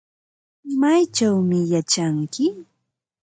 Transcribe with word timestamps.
¿Maychawmi 0.79 1.59
yachanki? 1.73 2.45